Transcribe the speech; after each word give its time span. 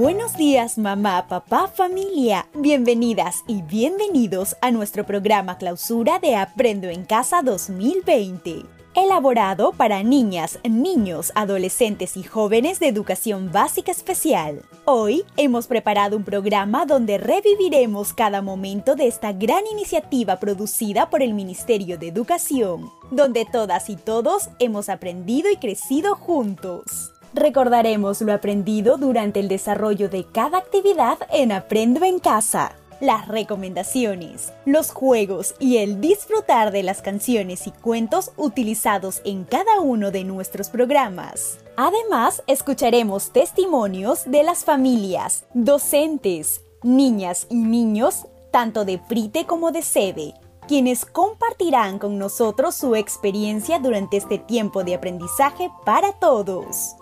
Buenos 0.00 0.34
días 0.34 0.78
mamá, 0.78 1.28
papá, 1.28 1.68
familia. 1.68 2.48
Bienvenidas 2.54 3.44
y 3.46 3.60
bienvenidos 3.60 4.56
a 4.62 4.70
nuestro 4.70 5.04
programa 5.04 5.58
clausura 5.58 6.18
de 6.18 6.36
Aprendo 6.36 6.88
en 6.88 7.04
Casa 7.04 7.42
2020. 7.42 8.62
Elaborado 8.94 9.72
para 9.72 10.02
niñas, 10.02 10.58
niños, 10.64 11.32
adolescentes 11.34 12.16
y 12.16 12.22
jóvenes 12.22 12.80
de 12.80 12.88
educación 12.88 13.52
básica 13.52 13.92
especial. 13.92 14.62
Hoy 14.86 15.22
hemos 15.36 15.66
preparado 15.66 16.16
un 16.16 16.24
programa 16.24 16.86
donde 16.86 17.18
reviviremos 17.18 18.14
cada 18.14 18.40
momento 18.40 18.96
de 18.96 19.06
esta 19.06 19.34
gran 19.34 19.66
iniciativa 19.70 20.40
producida 20.40 21.10
por 21.10 21.22
el 21.22 21.34
Ministerio 21.34 21.98
de 21.98 22.08
Educación, 22.08 22.90
donde 23.10 23.44
todas 23.44 23.90
y 23.90 23.96
todos 23.96 24.48
hemos 24.60 24.88
aprendido 24.88 25.50
y 25.50 25.56
crecido 25.56 26.14
juntos. 26.14 27.12
Recordaremos 27.32 28.20
lo 28.22 28.32
aprendido 28.32 28.96
durante 28.96 29.40
el 29.40 29.48
desarrollo 29.48 30.08
de 30.08 30.24
cada 30.24 30.58
actividad 30.58 31.18
en 31.30 31.52
Aprendo 31.52 32.04
en 32.04 32.18
Casa 32.18 32.76
las 33.00 33.28
recomendaciones, 33.28 34.52
los 34.66 34.92
juegos 34.92 35.54
y 35.58 35.78
el 35.78 36.00
disfrutar 36.00 36.70
de 36.70 36.82
las 36.82 37.02
canciones 37.02 37.66
y 37.66 37.70
cuentos 37.70 38.32
utilizados 38.36 39.22
en 39.24 39.44
cada 39.44 39.80
uno 39.80 40.10
de 40.10 40.24
nuestros 40.24 40.68
programas. 40.68 41.58
Además, 41.76 42.42
escucharemos 42.46 43.30
testimonios 43.32 44.30
de 44.30 44.42
las 44.42 44.64
familias, 44.64 45.46
docentes, 45.54 46.60
niñas 46.82 47.46
y 47.48 47.56
niños, 47.56 48.26
tanto 48.50 48.84
de 48.84 48.98
Prite 48.98 49.46
como 49.46 49.72
de 49.72 49.82
Sede, 49.82 50.34
quienes 50.68 51.06
compartirán 51.06 51.98
con 51.98 52.18
nosotros 52.18 52.74
su 52.74 52.94
experiencia 52.94 53.78
durante 53.78 54.18
este 54.18 54.38
tiempo 54.38 54.84
de 54.84 54.94
aprendizaje 54.94 55.70
para 55.84 56.12
todos. 56.12 56.96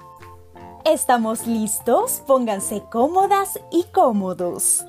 ¿Estamos 0.84 1.46
listos? 1.46 2.22
Pónganse 2.26 2.82
cómodas 2.90 3.58
y 3.70 3.84
cómodos. 3.92 4.86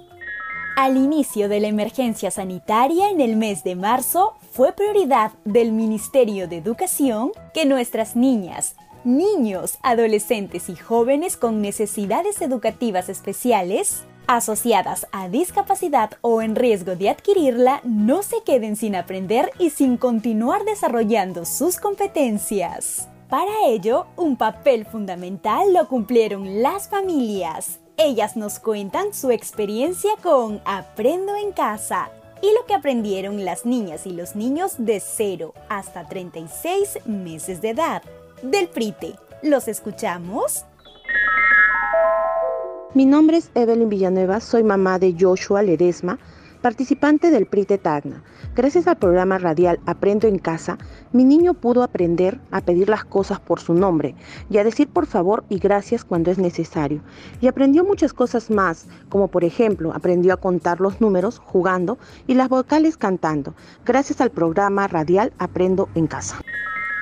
Al 0.78 0.96
inicio 0.96 1.50
de 1.50 1.60
la 1.60 1.68
emergencia 1.68 2.32
sanitaria 2.32 3.10
en 3.10 3.20
el 3.20 3.36
mes 3.36 3.64
de 3.64 3.76
marzo, 3.76 4.36
fue 4.52 4.72
prioridad 4.72 5.32
del 5.44 5.74
Ministerio 5.74 6.48
de 6.48 6.58
Educación 6.58 7.32
que 7.54 7.66
nuestras 7.66 8.16
niñas, 8.16 8.76
niños, 9.04 9.78
adolescentes 9.84 10.70
y 10.70 10.76
jóvenes 10.76 11.36
con 11.36 11.62
necesidades 11.62 12.42
educativas 12.42 13.10
especiales 13.10 14.04
asociadas 14.28 15.08
a 15.12 15.28
discapacidad 15.28 16.12
o 16.22 16.42
en 16.44 16.56
riesgo 16.56 16.96
de 16.96 17.10
adquirirla 17.10 17.82
no 17.84 18.22
se 18.22 18.44
queden 18.46 18.76
sin 18.76 18.96
aprender 18.96 19.52
y 19.58 19.72
sin 19.72 19.98
continuar 19.98 20.64
desarrollando 20.66 21.46
sus 21.46 21.78
competencias. 21.78 23.09
Para 23.30 23.68
ello, 23.68 24.08
un 24.16 24.38
papel 24.38 24.88
fundamental 24.88 25.72
lo 25.72 25.88
cumplieron 25.88 26.64
las 26.64 26.88
familias, 26.88 27.80
ellas 27.96 28.36
nos 28.36 28.58
cuentan 28.58 29.14
su 29.14 29.30
experiencia 29.30 30.10
con 30.24 30.62
Aprendo 30.66 31.36
en 31.36 31.52
casa 31.52 32.10
y 32.42 32.48
lo 32.56 32.66
que 32.66 32.74
aprendieron 32.74 33.46
las 33.46 33.68
niñas 33.68 34.08
y 34.08 34.14
los 34.14 34.36
niños 34.36 34.78
de 34.80 35.00
0 35.00 35.54
hasta 35.70 36.08
36 36.08 37.06
meses 37.06 37.62
de 37.62 37.70
edad. 37.70 38.02
Del 38.42 38.68
PRITE, 38.68 39.14
¿los 39.44 39.68
escuchamos? 39.68 40.66
Mi 42.96 43.06
nombre 43.06 43.38
es 43.38 43.52
Evelyn 43.54 43.90
Villanueva, 43.90 44.40
soy 44.40 44.64
mamá 44.64 44.98
de 44.98 45.16
Joshua 45.20 45.62
Ledesma, 45.62 46.18
participante 46.62 47.32
del 47.32 47.46
PRITE 47.46 47.78
Tacna. 47.78 48.24
Gracias 48.56 48.88
al 48.88 48.98
programa 48.98 49.38
radial 49.38 49.80
Aprendo 49.86 50.28
en 50.28 50.40
Casa, 50.40 50.78
mi 51.14 51.24
niño 51.24 51.54
pudo 51.54 51.84
aprender 51.84 52.40
a 52.52 52.62
pedir 52.62 52.90
las 52.90 53.06
cosas 53.06 53.40
por 53.40 53.60
su 53.60 53.74
nombre 53.74 54.16
y 54.50 54.58
a 54.58 54.64
decir 54.64 54.90
por 54.90 55.06
favor 55.06 55.44
y 55.50 55.60
gracias 55.60 56.04
cuando 56.04 56.32
es 56.32 56.38
necesario. 56.38 57.02
Y 57.42 57.48
aprendió 57.48 57.84
muchas 57.84 58.14
cosas 58.14 58.50
más, 58.50 58.88
como 59.10 59.30
por 59.30 59.44
ejemplo 59.44 59.94
aprendió 59.94 60.34
a 60.34 60.38
contar 60.38 60.82
los 60.82 61.00
números 61.00 61.40
jugando 61.40 61.98
y 62.28 62.34
las 62.34 62.50
vocales 62.50 62.98
cantando, 62.98 63.54
gracias 63.86 64.20
al 64.22 64.32
programa 64.32 64.88
radial 64.88 65.32
Aprendo 65.38 65.90
en 65.96 66.08
Casa. 66.08 66.40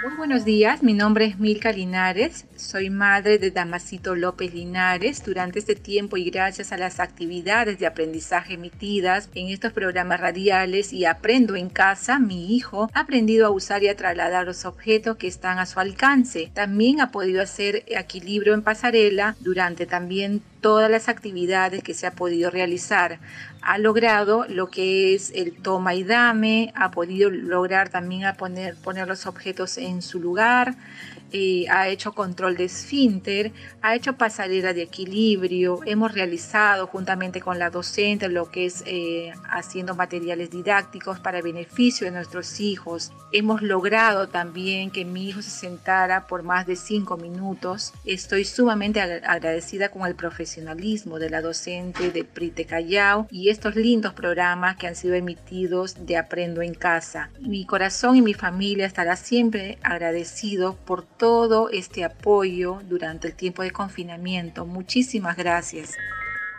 Muy 0.08 0.16
buenos 0.16 0.46
días, 0.46 0.84
mi 0.84 0.94
nombre 0.94 1.26
es 1.26 1.38
Milka 1.38 1.74
Linares, 1.74 2.46
soy 2.56 2.90
madre 2.90 3.40
de 3.40 3.52
Damasito 3.52 4.16
López 4.16 4.54
Linares. 4.54 5.22
Durante 5.22 5.60
este 5.60 5.76
tiempo 5.76 6.16
y 6.16 6.30
gracias 6.30 6.72
a 6.72 6.78
las 6.78 7.02
actividades 7.02 7.78
de 7.78 7.88
aprendizaje 7.88 8.54
emitidas 8.54 9.30
en 9.36 9.50
estos 9.50 9.74
programas 9.74 10.22
radiales 10.22 10.94
y 10.94 11.04
Aprendo 11.04 11.58
en 11.58 11.68
casa, 11.68 12.20
mi 12.20 12.56
hijo 12.56 12.90
ha 12.94 13.02
aprendido 13.02 13.48
a 13.48 13.50
usar 13.50 13.84
y 13.84 13.90
a 13.90 13.98
trasladar 13.98 14.46
los 14.46 14.64
objetos 14.64 15.18
que 15.18 15.28
están 15.28 15.60
a 15.60 15.66
su 15.66 15.82
alcance. 15.82 16.52
También 16.54 17.02
ha 17.02 17.12
podido 17.12 17.42
hacer 17.42 17.84
equilibrio 17.88 18.54
en 18.54 18.62
pasarela 18.62 19.36
durante 19.42 19.86
también 19.86 20.42
todas 20.62 20.90
las 20.90 21.10
actividades 21.10 21.84
que 21.84 21.94
se 21.94 22.08
ha 22.08 22.12
podido 22.12 22.50
realizar. 22.50 23.20
Ha 23.62 23.78
logrado 23.78 24.46
lo 24.48 24.68
que 24.68 25.14
es 25.14 25.32
el 25.36 25.54
toma 25.54 25.94
y 25.94 26.04
dame, 26.04 26.72
ha 26.76 26.92
podido 26.92 27.30
lograr 27.30 27.90
también 27.90 28.24
poner, 28.38 28.76
poner 28.76 29.08
los 29.08 29.26
objetos 29.26 29.78
en 29.78 30.02
su 30.02 30.20
lugar, 30.20 30.76
eh, 31.34 31.66
ha 31.70 31.90
hecho 31.90 32.14
control 32.14 32.56
de 32.56 32.66
esfínter, 32.66 33.52
ha 33.82 33.96
hecho 33.96 34.14
pasarela 34.14 34.74
de 34.74 34.84
equilibrio, 34.84 35.82
hemos 35.86 36.14
realizado 36.14 36.88
juntamente 36.88 37.42
con 37.42 37.60
la 37.60 37.70
docente 37.70 38.30
lo 38.30 38.50
que 38.50 38.66
es 38.66 38.82
eh, 38.86 39.34
haciendo 39.50 39.94
materiales 39.94 40.50
didácticos 40.50 41.20
para 41.20 41.42
beneficio 41.42 42.06
de 42.06 42.12
nuestros 42.12 42.62
hijos. 42.62 43.12
Hemos 43.34 43.62
logrado 43.62 44.30
también 44.30 44.90
que 44.90 45.04
mi 45.04 45.28
hijo 45.28 45.42
se 45.42 45.50
sentara 45.50 46.28
por 46.28 46.44
más 46.44 46.66
de 46.66 46.78
cinco 46.78 47.18
minutos. 47.18 47.92
Estoy 48.06 48.46
sumamente 48.46 49.02
agradecida 49.02 49.90
con 49.90 50.08
el 50.08 50.16
profesionalismo 50.48 51.20
de 51.20 51.30
la 51.30 51.42
docente 51.42 52.10
de 52.10 52.24
Prite 52.24 52.64
Callao 52.64 53.28
y 53.30 53.50
estos 53.50 53.76
lindos 53.76 54.14
programas 54.14 54.78
que 54.78 54.88
han 54.88 54.96
sido 54.96 55.14
emitidos 55.14 56.06
de 56.06 56.16
Aprendo 56.16 56.62
en 56.62 56.74
Casa. 56.74 57.30
Mi 57.42 57.66
corazón 57.66 58.16
y 58.16 58.22
mi 58.22 58.34
familia 58.34 58.86
estará 58.86 59.18
siempre 59.18 59.78
agradecido 59.84 60.78
por 60.86 61.04
todo 61.04 61.70
este 61.70 62.06
apoyo 62.06 62.80
durante 62.88 63.28
el 63.28 63.34
tiempo 63.34 63.62
de 63.62 63.72
confinamiento. 63.72 64.66
Muchísimas 64.66 65.36
gracias. 65.36 65.98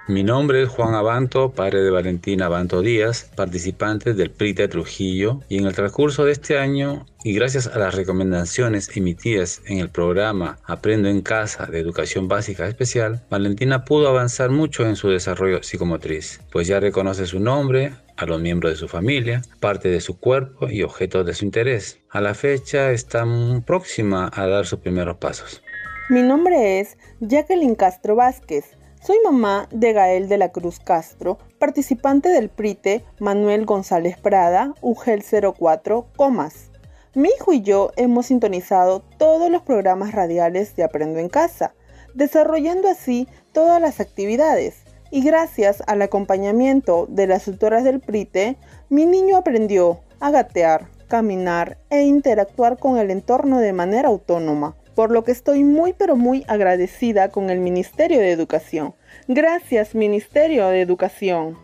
Mi 0.09 0.23
nombre 0.23 0.63
es 0.63 0.71
Juan 0.71 0.95
Abanto, 0.95 1.51
padre 1.51 1.83
de 1.83 1.91
Valentina 1.91 2.47
Abanto 2.47 2.81
Díaz, 2.81 3.31
participante 3.37 4.15
del 4.15 4.31
PRITE 4.31 4.67
Trujillo, 4.67 5.43
y 5.51 5.59
en 5.59 5.67
el 5.67 5.75
transcurso 5.75 6.25
de 6.25 6.33
este 6.33 6.59
año, 6.59 7.05
y 7.25 7.35
gracias 7.35 7.67
a 7.67 7.79
las 7.79 7.95
recomendaciones 7.95 8.97
emitidas 8.97 9.61
en 9.67 9.81
el 9.81 9.91
programa 9.91 10.61
Aprendo 10.65 11.11
en 11.11 11.21
Casa 11.21 11.67
de 11.67 11.79
Educación 11.79 12.27
Básica 12.27 12.67
Especial, 12.67 13.21
Valentina 13.29 13.85
pudo 13.85 14.09
avanzar 14.09 14.49
mucho 14.49 14.87
en 14.87 14.97
su 14.97 15.11
desarrollo 15.11 15.63
psicomotriz, 15.63 16.41
pues 16.51 16.67
ya 16.67 16.81
reconoce 16.81 17.27
su 17.27 17.39
nombre, 17.39 17.93
a 18.17 18.25
los 18.25 18.41
miembros 18.41 18.73
de 18.73 18.79
su 18.79 18.89
familia, 18.89 19.43
parte 19.61 19.91
de 19.91 20.01
su 20.01 20.19
cuerpo 20.19 20.71
y 20.71 20.85
objetos 20.85 21.27
de 21.27 21.35
su 21.35 21.45
interés. 21.45 21.99
A 22.09 22.23
la 22.23 22.33
fecha 22.33 22.93
está 22.93 23.27
próxima 23.67 24.31
a 24.33 24.47
dar 24.47 24.65
sus 24.65 24.79
primeros 24.79 25.19
pasos. 25.19 25.63
Mi 26.09 26.23
nombre 26.23 26.81
es 26.81 26.97
Jacqueline 27.21 27.75
Castro 27.75 28.17
Vázquez. 28.17 28.78
Soy 29.01 29.17
mamá 29.23 29.69
de 29.71 29.93
Gael 29.93 30.29
de 30.29 30.39
la 30.39 30.51
Cruz 30.51 30.81
Castro, 30.81 31.39
participante 31.61 32.31
del 32.31 32.49
PRITE 32.49 33.05
Manuel 33.21 33.65
González 33.65 34.19
Prada, 34.19 34.75
UGEL 34.81 35.23
04, 35.23 36.09
Comas. 36.17 36.71
Mi 37.15 37.29
hijo 37.29 37.53
y 37.53 37.63
yo 37.63 37.93
hemos 37.97 38.27
sintonizado 38.27 39.01
todos 39.17 39.51
los 39.51 39.63
programas 39.63 40.13
radiales 40.13 40.75
de 40.75 40.83
Aprendo 40.83 41.21
en 41.21 41.29
Casa, 41.29 41.75
desarrollando 42.15 42.89
así 42.89 43.29
todas 43.53 43.81
las 43.81 44.01
actividades. 44.01 44.83
Y 45.13 45.23
gracias 45.23 45.83
al 45.87 46.03
acompañamiento 46.03 47.07
de 47.09 47.29
las 47.29 47.45
tutoras 47.45 47.85
del 47.85 48.01
PRITE, 48.01 48.57
mi 48.89 49.07
niño 49.07 49.37
aprendió 49.37 50.01
a 50.19 50.33
gatear, 50.33 50.89
caminar 51.07 51.79
e 51.89 52.03
interactuar 52.03 52.79
con 52.79 52.99
el 52.99 53.11
entorno 53.13 53.61
de 53.61 53.73
manera 53.73 54.09
autónoma 54.09 54.75
por 54.99 55.13
lo 55.13 55.23
que 55.23 55.31
estoy 55.31 55.63
muy 55.63 55.93
pero 55.93 56.17
muy 56.17 56.45
agradecida 56.49 57.29
con 57.29 57.51
el 57.51 57.61
Ministerio 57.61 58.19
de 58.19 58.33
Educación. 58.33 58.97
Gracias 59.29 59.95
Ministerio 59.95 60.67
de 60.67 60.81
Educación. 60.81 61.57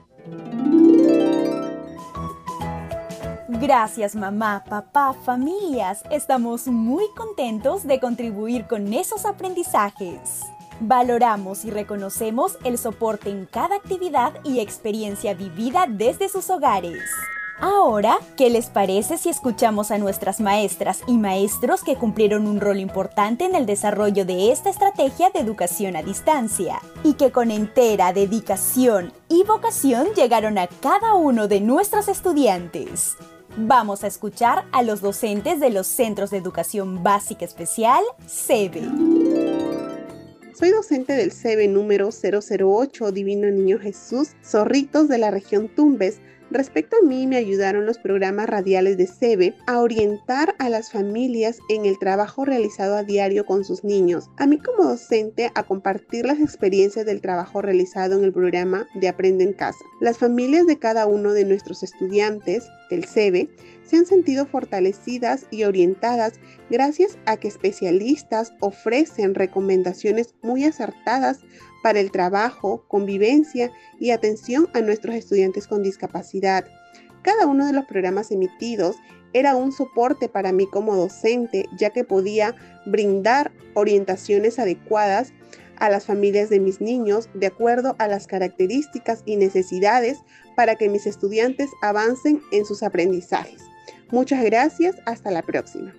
Gracias 3.48 4.14
mamá, 4.14 4.62
papá, 4.70 5.14
familias. 5.25 6.04
Estamos 6.12 6.69
muy 6.69 7.06
contentos 7.16 7.84
de 7.88 7.98
contribuir 7.98 8.69
con 8.69 8.92
esos 8.92 9.26
aprendizajes. 9.26 10.42
Valoramos 10.78 11.64
y 11.64 11.72
reconocemos 11.72 12.56
el 12.62 12.78
soporte 12.78 13.30
en 13.30 13.46
cada 13.46 13.75
actividad 13.75 14.32
y 14.44 14.60
experiencia 14.60 15.34
vivida 15.34 15.87
desde 15.88 16.28
sus 16.28 16.50
hogares. 16.50 17.02
Ahora, 17.60 18.18
¿qué 18.36 18.50
les 18.50 18.66
parece 18.66 19.16
si 19.16 19.28
escuchamos 19.28 19.90
a 19.90 19.98
nuestras 19.98 20.40
maestras 20.40 21.02
y 21.06 21.16
maestros 21.16 21.84
que 21.84 21.96
cumplieron 21.96 22.46
un 22.46 22.60
rol 22.60 22.80
importante 22.80 23.44
en 23.44 23.54
el 23.54 23.64
desarrollo 23.64 24.24
de 24.24 24.50
esta 24.50 24.70
estrategia 24.70 25.30
de 25.30 25.40
educación 25.40 25.94
a 25.96 26.02
distancia 26.02 26.80
y 27.04 27.14
que 27.14 27.30
con 27.30 27.50
entera 27.50 28.12
dedicación 28.12 29.12
y 29.28 29.44
vocación 29.44 30.08
llegaron 30.16 30.58
a 30.58 30.66
cada 30.66 31.14
uno 31.14 31.46
de 31.46 31.60
nuestros 31.60 32.08
estudiantes? 32.08 33.16
Vamos 33.56 34.02
a 34.02 34.08
escuchar 34.08 34.64
a 34.72 34.82
los 34.82 35.00
docentes 35.00 35.60
de 35.60 35.70
los 35.70 35.86
Centros 35.86 36.30
de 36.30 36.38
Educación 36.38 37.04
Básica 37.04 37.44
Especial, 37.44 38.02
SEBE. 38.26 38.82
Soy 40.58 40.70
docente 40.70 41.12
del 41.14 41.30
CEBE 41.30 41.68
número 41.68 42.10
008 42.10 43.12
Divino 43.12 43.48
Niño 43.48 43.78
Jesús, 43.78 44.30
Zorritos 44.44 45.08
de 45.08 45.18
la 45.18 45.30
región 45.30 45.68
Tumbes, 45.68 46.20
Respecto 46.54 46.96
a 46.96 47.04
mí, 47.04 47.26
me 47.26 47.36
ayudaron 47.36 47.84
los 47.84 47.98
programas 47.98 48.48
radiales 48.48 48.96
de 48.96 49.08
SEBE 49.08 49.56
a 49.66 49.80
orientar 49.80 50.54
a 50.60 50.68
las 50.68 50.92
familias 50.92 51.58
en 51.68 51.84
el 51.84 51.98
trabajo 51.98 52.44
realizado 52.44 52.94
a 52.94 53.02
diario 53.02 53.44
con 53.44 53.64
sus 53.64 53.82
niños. 53.82 54.30
A 54.36 54.46
mí 54.46 54.58
como 54.58 54.88
docente, 54.88 55.50
a 55.56 55.64
compartir 55.64 56.24
las 56.24 56.38
experiencias 56.38 57.06
del 57.06 57.20
trabajo 57.20 57.60
realizado 57.60 58.16
en 58.16 58.22
el 58.22 58.32
programa 58.32 58.86
de 58.94 59.08
Aprende 59.08 59.42
en 59.42 59.52
Casa. 59.52 59.84
Las 60.00 60.18
familias 60.18 60.68
de 60.68 60.78
cada 60.78 61.06
uno 61.06 61.32
de 61.32 61.44
nuestros 61.44 61.82
estudiantes 61.82 62.68
del 62.88 63.04
SEBE 63.04 63.48
se 63.82 63.96
han 63.96 64.06
sentido 64.06 64.46
fortalecidas 64.46 65.46
y 65.50 65.64
orientadas 65.64 66.34
gracias 66.70 67.18
a 67.26 67.36
que 67.36 67.48
especialistas 67.48 68.52
ofrecen 68.60 69.34
recomendaciones 69.34 70.36
muy 70.40 70.64
acertadas 70.64 71.40
para 71.84 72.00
el 72.00 72.10
trabajo, 72.10 72.82
convivencia 72.88 73.70
y 74.00 74.10
atención 74.10 74.70
a 74.72 74.81
nuestros 74.81 75.16
estudiantes 75.16 75.69
con 75.69 75.82
discapacidad. 75.82 76.64
Cada 77.20 77.46
uno 77.46 77.66
de 77.66 77.75
los 77.75 77.84
programas 77.84 78.31
emitidos 78.31 78.96
era 79.34 79.54
un 79.54 79.70
soporte 79.70 80.31
para 80.31 80.50
mí 80.50 80.66
como 80.66 80.96
docente, 80.96 81.66
ya 81.76 81.90
que 81.90 82.02
podía 82.02 82.56
brindar 82.86 83.52
orientaciones 83.75 84.58
adecuadas 84.58 85.34
a 85.76 85.90
las 85.90 86.06
familias 86.06 86.48
de 86.48 86.58
mis 86.58 86.81
niños 86.81 87.28
de 87.34 87.48
acuerdo 87.48 87.96
a 87.98 88.08
las 88.08 88.26
características 88.26 89.22
y 89.26 89.37
necesidades 89.37 90.20
para 90.56 90.76
que 90.76 90.88
mis 90.88 91.06
estudiantes 91.06 91.69
avancen 91.82 92.40
en 92.50 92.64
sus 92.64 92.82
aprendizajes. 92.82 93.60
Muchas 94.10 94.42
gracias, 94.42 94.96
hasta 95.04 95.30
la 95.30 95.42
próxima. 95.42 95.92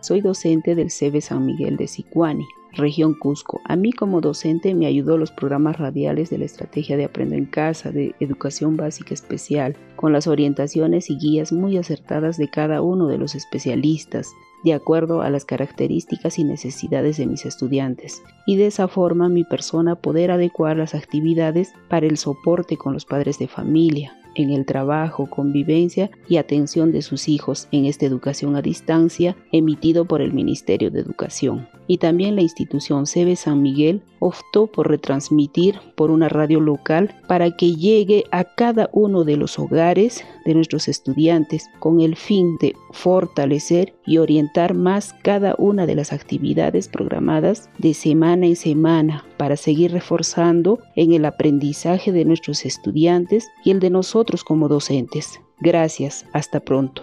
Soy 0.00 0.22
docente 0.22 0.74
del 0.74 0.90
CEBE 0.90 1.20
San 1.20 1.44
Miguel 1.44 1.76
de 1.76 1.86
Sicuani 1.86 2.46
región 2.72 3.14
Cusco. 3.14 3.60
A 3.64 3.76
mí 3.76 3.92
como 3.92 4.20
docente 4.20 4.74
me 4.74 4.86
ayudó 4.86 5.18
los 5.18 5.30
programas 5.30 5.78
radiales 5.78 6.30
de 6.30 6.38
la 6.38 6.44
estrategia 6.44 6.96
de 6.96 7.04
Aprendo 7.04 7.34
en 7.34 7.46
Casa, 7.46 7.90
de 7.90 8.14
Educación 8.20 8.76
Básica 8.76 9.14
Especial, 9.14 9.76
con 9.96 10.12
las 10.12 10.26
orientaciones 10.26 11.10
y 11.10 11.18
guías 11.18 11.52
muy 11.52 11.76
acertadas 11.76 12.36
de 12.36 12.48
cada 12.48 12.82
uno 12.82 13.06
de 13.06 13.18
los 13.18 13.34
especialistas, 13.34 14.32
de 14.64 14.72
acuerdo 14.72 15.22
a 15.22 15.30
las 15.30 15.44
características 15.44 16.38
y 16.38 16.44
necesidades 16.44 17.16
de 17.16 17.26
mis 17.26 17.46
estudiantes, 17.46 18.22
y 18.46 18.56
de 18.56 18.66
esa 18.66 18.88
forma 18.88 19.28
mi 19.28 19.44
persona 19.44 19.94
poder 19.94 20.30
adecuar 20.30 20.76
las 20.76 20.94
actividades 20.94 21.72
para 21.88 22.06
el 22.06 22.16
soporte 22.16 22.76
con 22.76 22.92
los 22.92 23.04
padres 23.04 23.38
de 23.38 23.48
familia, 23.48 24.16
en 24.34 24.50
el 24.50 24.66
trabajo, 24.66 25.28
convivencia 25.28 26.10
y 26.28 26.36
atención 26.36 26.92
de 26.92 27.02
sus 27.02 27.28
hijos 27.28 27.68
en 27.72 27.84
esta 27.86 28.06
educación 28.06 28.56
a 28.56 28.62
distancia 28.62 29.36
emitido 29.52 30.04
por 30.04 30.22
el 30.22 30.32
Ministerio 30.32 30.90
de 30.90 31.00
Educación. 31.00 31.68
Y 31.88 31.98
también 31.98 32.36
la 32.36 32.42
institución 32.42 33.06
CB 33.06 33.34
San 33.34 33.62
Miguel 33.62 34.02
optó 34.20 34.66
por 34.66 34.88
retransmitir 34.88 35.80
por 35.96 36.10
una 36.10 36.28
radio 36.28 36.60
local 36.60 37.16
para 37.26 37.50
que 37.56 37.74
llegue 37.74 38.24
a 38.30 38.44
cada 38.44 38.90
uno 38.92 39.24
de 39.24 39.36
los 39.36 39.58
hogares 39.58 40.22
de 40.44 40.54
nuestros 40.54 40.86
estudiantes 40.86 41.68
con 41.80 42.00
el 42.00 42.14
fin 42.14 42.58
de 42.60 42.76
fortalecer 42.92 43.94
y 44.04 44.18
orientar 44.18 44.74
más 44.74 45.14
cada 45.22 45.54
una 45.58 45.86
de 45.86 45.94
las 45.94 46.12
actividades 46.12 46.88
programadas 46.88 47.70
de 47.78 47.94
semana 47.94 48.46
en 48.46 48.56
semana 48.56 49.24
para 49.38 49.56
seguir 49.56 49.92
reforzando 49.92 50.78
en 50.94 51.14
el 51.14 51.24
aprendizaje 51.24 52.12
de 52.12 52.24
nuestros 52.26 52.66
estudiantes 52.66 53.48
y 53.64 53.70
el 53.70 53.80
de 53.80 53.90
nosotros 53.90 54.44
como 54.44 54.68
docentes. 54.68 55.40
Gracias, 55.60 56.26
hasta 56.32 56.60
pronto. 56.60 57.02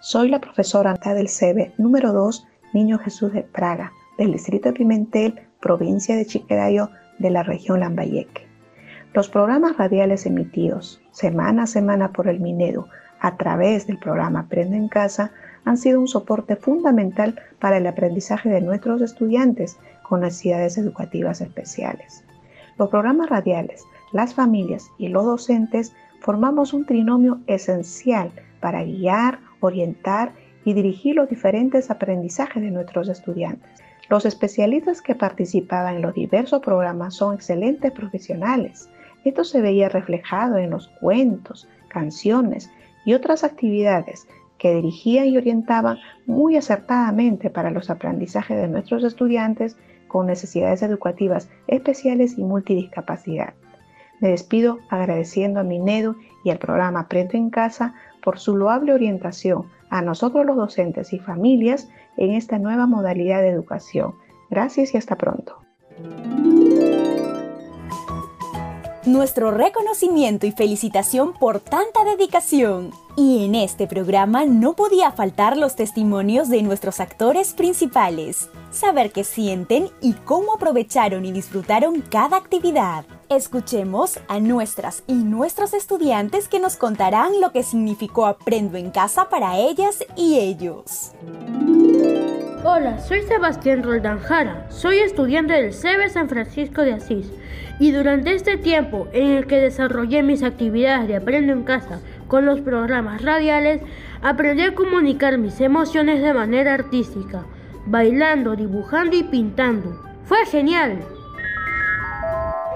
Soy 0.00 0.28
la 0.28 0.40
profesora 0.40 0.90
Anta 0.90 1.14
del 1.14 1.28
CEBE 1.28 1.74
número 1.78 2.12
2, 2.12 2.46
Niño 2.72 2.98
Jesús 2.98 3.32
de 3.32 3.42
Praga, 3.42 3.92
del 4.18 4.32
distrito 4.32 4.70
de 4.70 4.74
Pimentel, 4.74 5.40
provincia 5.60 6.16
de 6.16 6.26
Chiquerayo, 6.26 6.88
de 7.18 7.30
la 7.30 7.42
región 7.42 7.80
Lambayeque. 7.80 8.46
Los 9.14 9.28
programas 9.28 9.76
radiales 9.76 10.24
emitidos 10.24 11.00
semana 11.10 11.64
a 11.64 11.66
semana 11.66 12.12
por 12.12 12.28
el 12.28 12.40
Minedo 12.40 12.88
a 13.20 13.36
través 13.36 13.86
del 13.86 13.98
programa 13.98 14.40
Aprende 14.40 14.76
en 14.76 14.88
Casa 14.88 15.32
han 15.64 15.76
sido 15.76 16.00
un 16.00 16.08
soporte 16.08 16.56
fundamental 16.56 17.38
para 17.60 17.76
el 17.76 17.86
aprendizaje 17.86 18.48
de 18.48 18.62
nuestros 18.62 19.02
estudiantes 19.02 19.78
con 20.02 20.20
necesidades 20.20 20.78
educativas 20.78 21.40
especiales. 21.40 22.24
Los 22.78 22.88
programas 22.88 23.28
radiales, 23.28 23.84
las 24.12 24.34
familias 24.34 24.90
y 24.98 25.08
los 25.08 25.24
docentes 25.24 25.92
formamos 26.20 26.72
un 26.72 26.86
trinomio 26.86 27.40
esencial 27.46 28.32
para 28.60 28.82
guiar, 28.82 29.38
orientar 29.60 30.32
y 30.64 30.74
dirigir 30.74 31.16
los 31.16 31.28
diferentes 31.28 31.90
aprendizajes 31.90 32.62
de 32.62 32.70
nuestros 32.70 33.08
estudiantes. 33.08 33.70
Los 34.08 34.26
especialistas 34.26 35.00
que 35.00 35.14
participaban 35.14 35.96
en 35.96 36.02
los 36.02 36.14
diversos 36.14 36.60
programas 36.60 37.14
son 37.14 37.34
excelentes 37.34 37.92
profesionales. 37.92 38.88
Esto 39.24 39.44
se 39.44 39.60
veía 39.60 39.88
reflejado 39.88 40.58
en 40.58 40.70
los 40.70 40.88
cuentos, 41.00 41.68
canciones 41.88 42.70
y 43.04 43.14
otras 43.14 43.44
actividades 43.44 44.26
que 44.58 44.74
dirigían 44.74 45.26
y 45.26 45.36
orientaban 45.36 45.98
muy 46.26 46.56
acertadamente 46.56 47.50
para 47.50 47.70
los 47.70 47.90
aprendizajes 47.90 48.56
de 48.56 48.68
nuestros 48.68 49.02
estudiantes 49.02 49.76
con 50.08 50.26
necesidades 50.26 50.82
educativas 50.82 51.48
especiales 51.66 52.38
y 52.38 52.44
multidiscapacidad. 52.44 53.54
Me 54.20 54.28
despido 54.28 54.78
agradeciendo 54.88 55.58
a 55.58 55.64
Minedu 55.64 56.14
y 56.44 56.50
al 56.50 56.58
programa 56.58 57.00
Aprendo 57.00 57.36
en 57.36 57.50
Casa 57.50 57.94
por 58.22 58.38
su 58.38 58.56
loable 58.56 58.94
orientación 58.94 59.66
a 59.90 60.00
nosotros 60.02 60.46
los 60.46 60.56
docentes 60.56 61.12
y 61.12 61.18
familias 61.18 61.88
en 62.16 62.32
esta 62.32 62.58
nueva 62.58 62.86
modalidad 62.86 63.42
de 63.42 63.48
educación. 63.48 64.14
Gracias 64.50 64.94
y 64.94 64.96
hasta 64.96 65.16
pronto. 65.16 65.58
Nuestro 69.04 69.50
reconocimiento 69.50 70.46
y 70.46 70.52
felicitación 70.52 71.32
por 71.32 71.58
tanta 71.58 72.04
dedicación. 72.04 72.92
Y 73.16 73.44
en 73.44 73.56
este 73.56 73.88
programa 73.88 74.44
no 74.44 74.74
podía 74.74 75.10
faltar 75.10 75.56
los 75.56 75.74
testimonios 75.74 76.48
de 76.48 76.62
nuestros 76.62 77.00
actores 77.00 77.52
principales, 77.52 78.48
saber 78.70 79.10
qué 79.10 79.24
sienten 79.24 79.88
y 80.00 80.12
cómo 80.12 80.54
aprovecharon 80.54 81.24
y 81.24 81.32
disfrutaron 81.32 82.00
cada 82.00 82.36
actividad. 82.36 83.04
Escuchemos 83.28 84.20
a 84.28 84.38
nuestras 84.38 85.02
y 85.08 85.14
nuestros 85.14 85.74
estudiantes 85.74 86.46
que 86.46 86.60
nos 86.60 86.76
contarán 86.76 87.40
lo 87.40 87.50
que 87.50 87.64
significó 87.64 88.26
Aprendo 88.26 88.78
en 88.78 88.92
casa 88.92 89.28
para 89.28 89.58
ellas 89.58 90.04
y 90.16 90.38
ellos. 90.38 91.10
Hola, 92.64 93.00
soy 93.00 93.22
Sebastián 93.22 93.82
Roldán 93.82 94.20
Jara, 94.20 94.70
soy 94.70 94.98
estudiante 94.98 95.52
del 95.52 95.74
CEBE 95.74 96.08
San 96.08 96.28
Francisco 96.28 96.82
de 96.82 96.92
Asís 96.92 97.28
y 97.80 97.90
durante 97.90 98.36
este 98.36 98.56
tiempo 98.56 99.08
en 99.12 99.32
el 99.32 99.48
que 99.48 99.56
desarrollé 99.56 100.22
mis 100.22 100.44
actividades 100.44 101.08
de 101.08 101.16
Aprendo 101.16 101.52
en 101.52 101.64
Casa 101.64 101.98
con 102.28 102.46
los 102.46 102.60
programas 102.60 103.20
radiales, 103.20 103.82
aprendí 104.22 104.62
a 104.62 104.76
comunicar 104.76 105.38
mis 105.38 105.60
emociones 105.60 106.22
de 106.22 106.32
manera 106.32 106.74
artística, 106.74 107.42
bailando, 107.86 108.54
dibujando 108.54 109.16
y 109.16 109.24
pintando. 109.24 110.00
¡Fue 110.22 110.46
genial! 110.46 111.00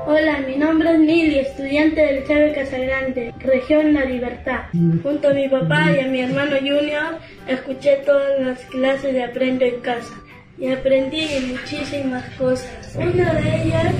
Hola, 0.08 0.38
mi 0.46 0.54
nombre 0.54 0.92
es 0.92 1.00
Nili, 1.00 1.38
estudiante 1.40 2.00
del 2.00 2.24
CEBE 2.28 2.52
Casagrande, 2.54 3.34
región 3.40 3.92
La 3.92 4.04
Libertad. 4.04 4.66
Junto 5.02 5.30
a 5.30 5.32
mi 5.32 5.48
papá 5.48 5.90
y 5.90 5.98
a 5.98 6.06
mi 6.06 6.20
hermano 6.20 6.58
Junior, 6.58 7.18
escuché 7.48 7.96
todas 8.06 8.38
las 8.38 8.60
clases 8.66 9.12
de 9.14 9.24
Aprendo 9.24 9.64
en 9.64 9.80
Casa 9.80 10.14
y 10.58 10.70
aprendí 10.70 11.26
muchísimas 11.50 12.22
cosas. 12.36 12.94
Una 12.94 13.34
de 13.34 13.64
ellas 13.64 13.94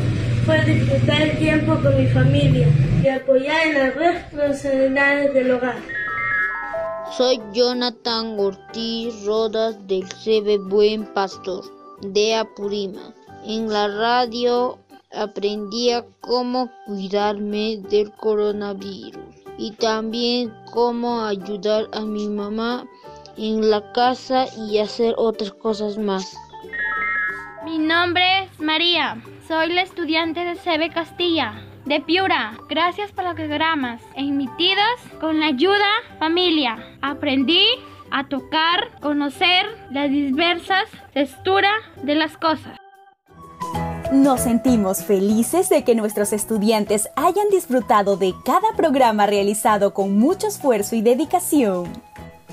fue 0.45 0.65
disfrutar 0.65 1.23
el 1.23 1.39
tiempo 1.39 1.75
con 1.83 2.01
mi 2.01 2.07
familia 2.07 2.69
y 3.03 3.09
apoyar 3.09 3.67
en 3.67 3.75
las 3.75 3.95
responsabilidades 3.97 5.35
del 5.35 5.51
hogar. 5.51 5.81
Soy 7.17 7.41
Jonathan 7.53 8.39
Ortiz 8.39 9.25
Rodas 9.25 9.85
del 9.89 10.05
CB 10.05 10.69
Buen 10.69 11.05
Pastor 11.07 11.65
de 12.01 12.37
Apurima. 12.37 13.13
En 13.45 13.69
la 13.69 13.89
radio 13.89 14.79
aprendí 15.13 15.91
a 15.91 16.05
cómo 16.21 16.71
cuidarme 16.87 17.79
del 17.89 18.13
coronavirus 18.13 19.25
y 19.59 19.73
también 19.73 20.53
cómo 20.73 21.23
ayudar 21.23 21.89
a 21.93 22.01
mi 22.01 22.29
mamá 22.29 22.87
en 23.37 23.71
la 23.71 23.93
casa 23.93 24.47
y 24.69 24.79
hacer 24.79 25.15
otras 25.17 25.53
cosas 25.53 25.99
más. 25.99 26.37
Mi 27.65 27.79
nombre 27.79 28.45
es 28.45 28.61
María. 28.61 29.23
Soy 29.49 29.73
la 29.73 29.83
estudiante 29.83 30.41
de 30.41 30.57
CB 30.57 30.93
Castilla, 30.93 31.55
de 31.85 32.01
Piura. 32.01 32.57
Gracias 32.69 33.13
por 33.13 33.25
los 33.25 33.35
programas 33.35 34.03
emitidos 34.15 35.01
con 35.21 35.41
la 35.41 35.47
ayuda 35.47 35.91
familia. 36.19 36.79
Aprendí 37.01 37.65
a 38.11 38.29
tocar, 38.29 38.91
conocer 39.01 39.67
las 39.91 40.11
diversas 40.11 40.89
texturas 41.13 41.83
de 42.03 42.15
las 42.15 42.37
cosas. 42.37 42.86
Nos 44.17 44.41
sentimos 44.41 45.05
felices 45.05 45.69
de 45.69 45.85
que 45.85 45.95
nuestros 45.95 46.33
estudiantes 46.33 47.11
hayan 47.17 47.51
disfrutado 47.51 48.17
de 48.17 48.35
cada 48.47 48.73
programa 48.75 49.27
realizado 49.27 49.93
con 49.93 50.19
mucho 50.19 50.47
esfuerzo 50.47 50.97
y 50.97 51.03
dedicación. 51.03 51.93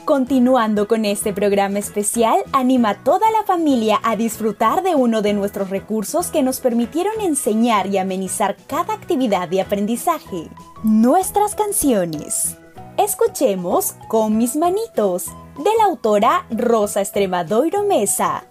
Continuando 0.04 0.90
con 0.90 1.06
este 1.06 1.32
programa 1.32 1.80
especial, 1.80 2.38
anima 2.52 2.90
a 2.90 3.04
toda 3.06 3.32
la 3.32 3.44
familia 3.44 4.02
a 4.04 4.18
disfrutar 4.18 4.84
de 4.84 4.96
uno 4.96 5.22
de 5.22 5.32
nuestros 5.32 5.70
recursos 5.70 6.32
que 6.32 6.44
nos 6.44 6.60
permitieron 6.60 7.14
enseñar 7.22 7.88
y 7.88 7.98
amenizar 7.98 8.58
cada 8.68 8.94
actividad 8.94 9.48
de 9.48 9.62
aprendizaje, 9.62 10.50
nuestras 10.84 11.56
canciones. 11.56 12.58
Escuchemos 12.98 13.96
Con 14.10 14.38
mis 14.38 14.58
manitos, 14.58 15.28
de 15.58 15.70
la 15.78 15.86
autora 15.86 16.46
Rosa 16.50 17.00
Extremadoiro 17.00 17.84
Mesa. 17.84 18.44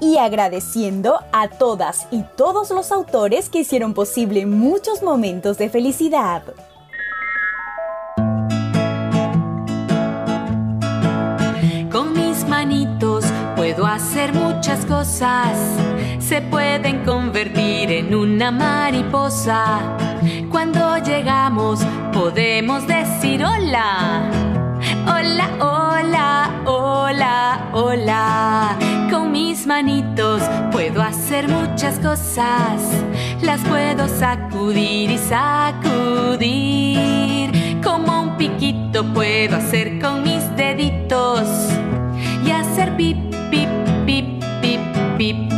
Y 0.00 0.18
agradeciendo 0.18 1.18
a 1.32 1.48
todas 1.48 2.06
y 2.10 2.22
todos 2.36 2.70
los 2.70 2.92
autores 2.92 3.48
que 3.48 3.60
hicieron 3.60 3.94
posible 3.94 4.46
muchos 4.46 5.02
momentos 5.02 5.58
de 5.58 5.68
felicidad. 5.68 6.42
puedo 13.56 13.86
hacer 13.86 14.32
muchas 14.32 14.84
cosas. 14.86 15.58
Se 16.18 16.40
pueden 16.40 17.04
convertir 17.04 17.90
en 17.90 18.14
una 18.14 18.50
mariposa. 18.50 19.96
Cuando 20.50 20.98
llegamos 20.98 21.80
podemos 22.12 22.86
decir 22.86 23.44
hola. 23.44 24.30
Hola, 25.06 25.48
hola, 25.60 26.50
hola, 26.64 27.70
hola. 27.72 28.85
Mis 29.36 29.66
manitos 29.66 30.42
puedo 30.72 31.02
hacer 31.02 31.46
muchas 31.46 31.98
cosas. 31.98 32.80
Las 33.42 33.60
puedo 33.60 34.08
sacudir 34.08 35.10
y 35.10 35.18
sacudir. 35.18 36.62
Como 37.84 38.22
un 38.22 38.38
piquito 38.38 39.04
puedo 39.12 39.56
hacer 39.56 40.00
con 40.00 40.22
mis 40.22 40.42
deditos 40.56 41.42
y 42.46 42.50
hacer 42.50 42.96
pip, 42.96 43.18
pip, 43.50 43.68
pip, 44.06 44.42
pip, 44.62 44.80
pip. 45.18 45.52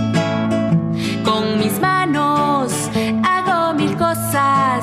Con 1.24 1.60
mis 1.60 1.78
manos 1.78 2.90
hago 3.22 3.74
mil 3.74 3.96
cosas, 3.96 4.82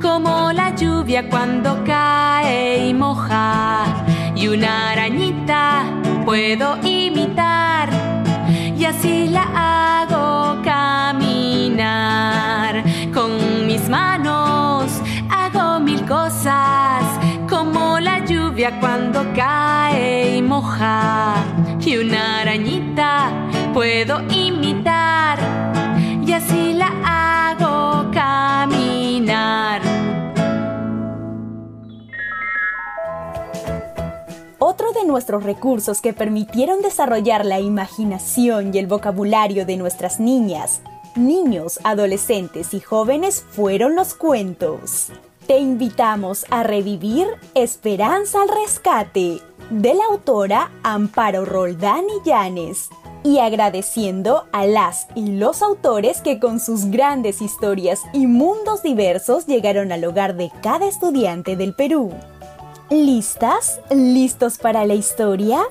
como 0.00 0.50
la 0.52 0.74
lluvia 0.74 1.28
cuando 1.28 1.84
cae 1.84 2.88
y 2.88 2.94
moja. 2.94 3.84
Y 4.34 4.48
una 4.48 4.92
arañita 4.92 5.84
puedo 6.24 6.78
imitar, 6.82 7.90
Una 22.00 22.40
arañita 22.40 23.30
puedo 23.74 24.22
imitar 24.30 25.38
y 26.26 26.32
así 26.32 26.72
la 26.72 26.90
hago 27.04 28.10
caminar. 28.10 29.82
Otro 34.58 34.92
de 34.92 35.04
nuestros 35.04 35.44
recursos 35.44 36.00
que 36.00 36.14
permitieron 36.14 36.80
desarrollar 36.80 37.44
la 37.44 37.60
imaginación 37.60 38.74
y 38.74 38.78
el 38.78 38.86
vocabulario 38.86 39.66
de 39.66 39.76
nuestras 39.76 40.20
niñas, 40.20 40.80
niños, 41.16 41.80
adolescentes 41.84 42.72
y 42.72 42.80
jóvenes 42.80 43.44
fueron 43.50 43.94
los 43.94 44.14
cuentos 44.14 45.12
te 45.50 45.58
invitamos 45.58 46.46
a 46.50 46.62
revivir 46.62 47.26
Esperanza 47.56 48.40
al 48.40 48.48
Rescate 48.48 49.40
de 49.70 49.94
la 49.94 50.04
autora 50.10 50.70
Amparo 50.82 51.44
Roldán 51.44 52.04
y 52.08 52.28
Llanes 52.28 52.90
y 53.22 53.38
agradeciendo 53.38 54.44
a 54.52 54.66
las 54.66 55.06
y 55.14 55.32
los 55.32 55.62
autores 55.62 56.20
que 56.22 56.38
con 56.38 56.58
sus 56.58 56.86
grandes 56.86 57.42
historias 57.42 58.00
y 58.12 58.26
mundos 58.26 58.82
diversos 58.82 59.46
llegaron 59.46 59.92
al 59.92 60.04
hogar 60.04 60.36
de 60.36 60.50
cada 60.62 60.86
estudiante 60.86 61.56
del 61.56 61.74
Perú. 61.74 62.12
¿Listas? 62.90 63.80
¿Listos 63.90 64.58
para 64.58 64.84
la 64.86 64.94
historia? 64.94 65.62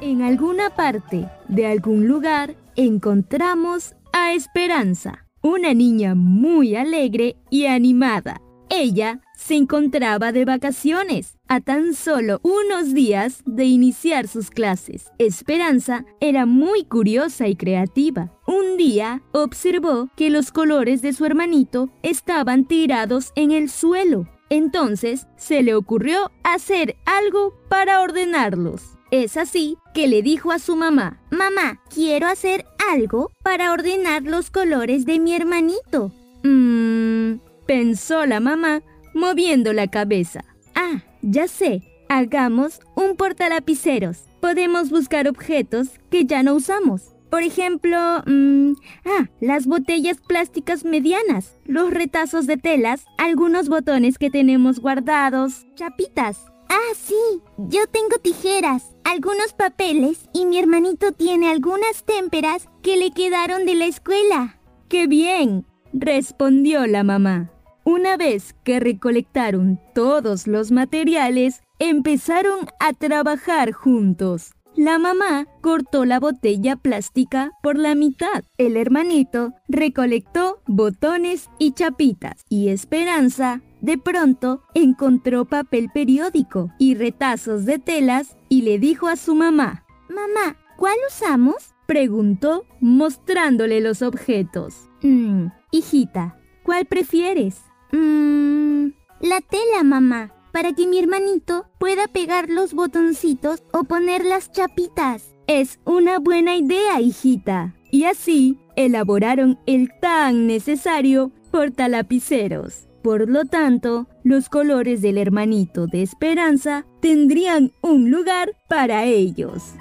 En 0.00 0.22
alguna 0.22 0.70
parte 0.70 1.28
de 1.48 1.66
algún 1.66 2.06
lugar 2.06 2.54
encontramos 2.76 3.94
a 4.12 4.32
Esperanza, 4.32 5.26
una 5.42 5.74
niña 5.74 6.14
muy 6.14 6.76
alegre 6.76 7.36
y 7.50 7.66
animada 7.66 8.40
ella 8.70 9.20
se 9.40 9.54
encontraba 9.54 10.32
de 10.32 10.44
vacaciones, 10.44 11.38
a 11.48 11.60
tan 11.60 11.94
solo 11.94 12.40
unos 12.42 12.92
días 12.92 13.42
de 13.46 13.64
iniciar 13.64 14.28
sus 14.28 14.50
clases. 14.50 15.10
Esperanza 15.18 16.04
era 16.20 16.44
muy 16.44 16.84
curiosa 16.84 17.48
y 17.48 17.56
creativa. 17.56 18.30
Un 18.46 18.76
día 18.76 19.22
observó 19.32 20.08
que 20.14 20.28
los 20.30 20.52
colores 20.52 21.00
de 21.00 21.14
su 21.14 21.24
hermanito 21.24 21.88
estaban 22.02 22.66
tirados 22.66 23.32
en 23.34 23.50
el 23.50 23.70
suelo. 23.70 24.28
Entonces 24.50 25.26
se 25.36 25.62
le 25.62 25.74
ocurrió 25.74 26.30
hacer 26.44 26.96
algo 27.06 27.54
para 27.68 28.02
ordenarlos. 28.02 28.98
Es 29.10 29.36
así 29.36 29.78
que 29.94 30.06
le 30.06 30.22
dijo 30.22 30.52
a 30.52 30.58
su 30.58 30.76
mamá, 30.76 31.20
Mamá, 31.30 31.80
quiero 31.92 32.28
hacer 32.28 32.66
algo 32.92 33.30
para 33.42 33.72
ordenar 33.72 34.22
los 34.22 34.50
colores 34.50 35.06
de 35.06 35.18
mi 35.18 35.34
hermanito. 35.34 36.12
Mmm, 36.44 37.40
pensó 37.66 38.26
la 38.26 38.38
mamá, 38.40 38.82
moviendo 39.14 39.72
la 39.72 39.88
cabeza. 39.88 40.44
Ah, 40.74 41.02
ya 41.22 41.48
sé, 41.48 41.82
hagamos 42.08 42.80
un 42.94 43.16
portalapiceros. 43.16 44.24
Podemos 44.40 44.90
buscar 44.90 45.28
objetos 45.28 45.88
que 46.10 46.24
ya 46.24 46.42
no 46.42 46.54
usamos. 46.54 47.14
Por 47.30 47.42
ejemplo, 47.42 47.96
mm, 48.26 48.72
ah, 49.04 49.28
las 49.40 49.66
botellas 49.66 50.18
plásticas 50.26 50.84
medianas, 50.84 51.56
los 51.64 51.90
retazos 51.90 52.46
de 52.46 52.56
telas, 52.56 53.04
algunos 53.18 53.68
botones 53.68 54.18
que 54.18 54.30
tenemos 54.30 54.80
guardados, 54.80 55.66
chapitas. 55.76 56.46
Ah, 56.68 56.94
sí, 56.94 57.14
yo 57.56 57.86
tengo 57.86 58.16
tijeras, 58.22 58.96
algunos 59.04 59.52
papeles 59.52 60.28
y 60.32 60.44
mi 60.46 60.58
hermanito 60.58 61.12
tiene 61.12 61.48
algunas 61.48 62.04
témperas 62.04 62.68
que 62.82 62.96
le 62.96 63.12
quedaron 63.12 63.64
de 63.64 63.74
la 63.74 63.86
escuela. 63.86 64.58
¡Qué 64.88 65.06
bien! 65.06 65.66
respondió 65.92 66.86
la 66.86 67.04
mamá. 67.04 67.50
Una 67.84 68.16
vez 68.16 68.54
que 68.64 68.78
recolectaron 68.80 69.80
todos 69.94 70.46
los 70.46 70.70
materiales, 70.70 71.62
empezaron 71.78 72.66
a 72.78 72.92
trabajar 72.92 73.72
juntos. 73.72 74.52
La 74.76 74.98
mamá 74.98 75.46
cortó 75.62 76.04
la 76.04 76.20
botella 76.20 76.76
plástica 76.76 77.52
por 77.62 77.76
la 77.76 77.94
mitad. 77.94 78.44
El 78.56 78.76
hermanito 78.76 79.52
recolectó 79.68 80.60
botones 80.66 81.50
y 81.58 81.72
chapitas. 81.72 82.44
Y 82.48 82.68
Esperanza, 82.68 83.62
de 83.80 83.98
pronto, 83.98 84.62
encontró 84.74 85.44
papel 85.44 85.88
periódico 85.92 86.70
y 86.78 86.94
retazos 86.94 87.64
de 87.64 87.78
telas 87.78 88.36
y 88.48 88.62
le 88.62 88.78
dijo 88.78 89.08
a 89.08 89.16
su 89.16 89.34
mamá, 89.34 89.84
Mamá, 90.08 90.56
¿cuál 90.76 90.96
usamos? 91.08 91.74
Preguntó 91.86 92.64
mostrándole 92.80 93.80
los 93.80 94.02
objetos. 94.02 94.88
Mm, 95.02 95.46
hijita, 95.72 96.38
¿cuál 96.62 96.86
prefieres? 96.86 97.69
Mmm, 97.92 98.88
la 99.20 99.40
tela, 99.40 99.82
mamá, 99.84 100.32
para 100.52 100.72
que 100.72 100.86
mi 100.86 100.98
hermanito 100.98 101.66
pueda 101.78 102.08
pegar 102.08 102.48
los 102.48 102.74
botoncitos 102.74 103.62
o 103.72 103.84
poner 103.84 104.24
las 104.24 104.50
chapitas. 104.52 105.34
Es 105.46 105.80
una 105.84 106.18
buena 106.18 106.56
idea, 106.56 107.00
hijita. 107.00 107.74
Y 107.90 108.04
así 108.04 108.58
elaboraron 108.76 109.58
el 109.66 109.90
tan 110.00 110.46
necesario 110.46 111.32
portalapiceros. 111.50 112.88
Por 113.02 113.28
lo 113.28 113.46
tanto, 113.46 114.06
los 114.22 114.48
colores 114.48 115.00
del 115.02 115.18
hermanito 115.18 115.86
de 115.86 116.02
Esperanza 116.02 116.86
tendrían 117.00 117.72
un 117.80 118.10
lugar 118.10 118.52
para 118.68 119.04
ellos. 119.04 119.74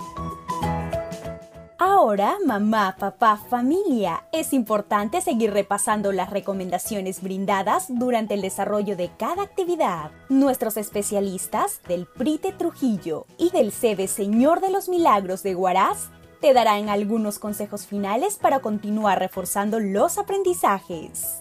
Ahora, 1.81 2.36
mamá, 2.45 2.98
papá, 3.00 3.38
familia, 3.38 4.25
es 4.33 4.51
importante 4.51 5.21
seguir 5.21 5.53
repasando 5.53 6.12
las 6.12 6.29
recomendaciones 6.29 7.21
brindadas 7.21 7.86
durante 7.88 8.33
el 8.33 8.41
desarrollo 8.41 8.98
de 8.98 9.09
cada 9.17 9.43
actividad. 9.43 10.12
Nuestros 10.27 10.75
especialistas 10.75 11.79
del 11.88 12.05
PRITE 12.05 12.51
Trujillo 12.51 13.27
y 13.38 13.51
del 13.51 13.71
CB 13.71 14.09
Señor 14.09 14.59
de 14.59 14.71
los 14.71 14.89
Milagros 14.89 15.41
de 15.41 15.55
Huaraz 15.55 16.09
te 16.41 16.53
darán 16.53 16.89
algunos 16.89 17.39
consejos 17.39 17.86
finales 17.86 18.36
para 18.36 18.59
continuar 18.59 19.17
reforzando 19.17 19.79
los 19.79 20.17
aprendizajes. 20.17 21.39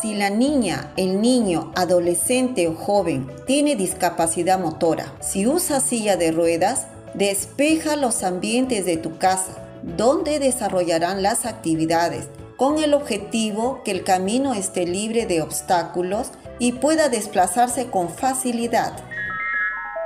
Si 0.00 0.14
la 0.14 0.30
niña, 0.30 0.92
el 0.96 1.20
niño, 1.20 1.70
adolescente 1.76 2.66
o 2.66 2.74
joven 2.74 3.30
tiene 3.46 3.76
discapacidad 3.76 4.58
motora, 4.58 5.12
si 5.20 5.46
usa 5.46 5.78
silla 5.78 6.16
de 6.16 6.32
ruedas, 6.32 6.86
Despeja 7.14 7.96
los 7.96 8.22
ambientes 8.22 8.86
de 8.86 8.96
tu 8.96 9.18
casa, 9.18 9.58
donde 9.96 10.38
desarrollarán 10.38 11.22
las 11.22 11.44
actividades, 11.44 12.28
con 12.56 12.82
el 12.82 12.94
objetivo 12.94 13.82
que 13.84 13.90
el 13.90 14.04
camino 14.04 14.54
esté 14.54 14.86
libre 14.86 15.26
de 15.26 15.42
obstáculos 15.42 16.30
y 16.58 16.72
pueda 16.72 17.08
desplazarse 17.08 17.86
con 17.86 18.08
facilidad. 18.08 18.92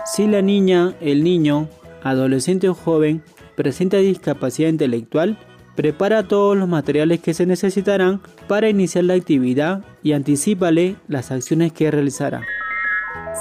Si 0.07 0.27
la 0.27 0.43
niña, 0.43 0.95
el 1.01 1.23
niño, 1.23 1.69
adolescente 2.03 2.69
o 2.69 2.75
joven 2.75 3.23
presenta 3.57 3.99
discapacidad 3.99 4.69
intelectual, 4.69 5.39
prepara 5.77 6.27
todos 6.27 6.57
los 6.57 6.69
materiales 6.69 7.21
que 7.21 7.35
se 7.35 7.47
necesitarán 7.47 8.21
para 8.49 8.69
iniciar 8.69 9.05
la 9.05 9.15
actividad 9.15 9.85
y 10.03 10.13
anticipale 10.13 10.97
las 11.07 11.31
acciones 11.31 11.73
que 11.73 11.91
realizará. 11.91 12.43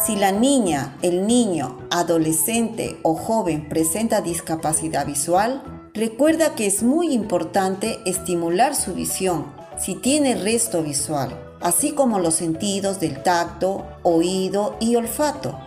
Si 0.06 0.16
la 0.16 0.32
niña, 0.32 0.98
el 1.02 1.26
niño, 1.26 1.78
adolescente 1.90 2.98
o 3.02 3.16
joven 3.16 3.70
presenta 3.70 4.22
discapacidad 4.22 5.08
visual, 5.08 5.64
recuerda 5.94 6.54
que 6.54 6.68
es 6.68 6.84
muy 6.84 7.14
importante 7.14 8.00
estimular 8.06 8.76
su 8.76 8.94
visión 8.94 9.46
si 9.78 9.96
tiene 9.96 10.36
resto 10.36 10.84
visual, 10.84 11.36
así 11.62 11.94
como 11.94 12.20
los 12.20 12.36
sentidos 12.36 13.00
del 13.00 13.24
tacto, 13.24 13.86
oído 14.04 14.76
y 14.80 14.96
olfato. 14.96 15.58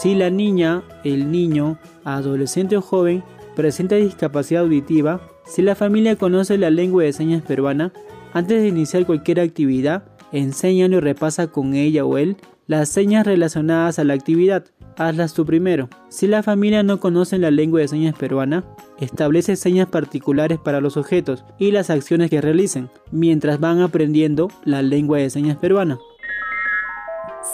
Si 0.00 0.14
la 0.14 0.28
niña, 0.28 0.82
el 1.04 1.30
niño, 1.30 1.78
adolescente 2.04 2.76
o 2.76 2.82
joven 2.82 3.22
presenta 3.56 3.94
discapacidad 3.94 4.62
auditiva, 4.62 5.20
si 5.46 5.62
la 5.62 5.74
familia 5.74 6.16
conoce 6.16 6.58
la 6.58 6.70
lengua 6.70 7.04
de 7.04 7.12
señas 7.12 7.42
peruana, 7.42 7.92
antes 8.32 8.60
de 8.60 8.68
iniciar 8.68 9.06
cualquier 9.06 9.40
actividad, 9.40 10.02
enséñale 10.32 10.96
y 10.96 11.00
repasa 11.00 11.46
con 11.46 11.74
ella 11.74 12.04
o 12.04 12.18
él 12.18 12.36
las 12.68 12.90
señas 12.90 13.26
relacionadas 13.26 13.98
a 13.98 14.04
la 14.04 14.14
actividad. 14.14 14.66
Hazlas 14.96 15.32
tú 15.32 15.46
primero. 15.46 15.88
Si 16.10 16.26
la 16.26 16.42
familia 16.42 16.82
no 16.82 17.00
conoce 17.00 17.38
la 17.38 17.50
lengua 17.50 17.80
de 17.80 17.88
señas 17.88 18.16
peruana, 18.16 18.64
establece 19.00 19.56
señas 19.56 19.88
particulares 19.88 20.58
para 20.58 20.80
los 20.80 20.96
objetos 20.96 21.44
y 21.58 21.70
las 21.70 21.88
acciones 21.88 22.30
que 22.30 22.40
realicen, 22.40 22.90
mientras 23.10 23.58
van 23.58 23.80
aprendiendo 23.80 24.50
la 24.64 24.82
lengua 24.82 25.18
de 25.18 25.30
señas 25.30 25.56
peruana. 25.56 25.98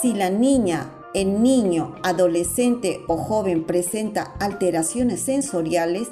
Si 0.02 0.14
la 0.14 0.30
niña, 0.30 0.90
el 1.14 1.42
niño, 1.42 1.94
adolescente 2.02 3.02
o 3.06 3.16
joven 3.16 3.64
presenta 3.64 4.34
alteraciones 4.40 5.20
sensoriales, 5.20 6.10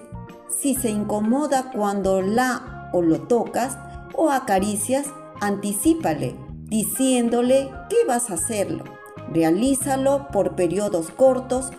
si 0.48 0.74
se 0.74 0.90
incomoda 0.90 1.72
cuando 1.72 2.22
la 2.22 2.90
o 2.92 3.02
lo 3.02 3.22
tocas 3.22 3.78
o 4.14 4.30
acaricias, 4.30 5.06
anticípale 5.40 6.36
diciéndole 6.72 7.70
que 7.90 7.96
vas 8.08 8.30
a 8.30 8.34
hacerlo. 8.34 8.84
Realízalo 9.30 10.28
por 10.32 10.56
periodos 10.56 11.10
cortos, 11.10 11.70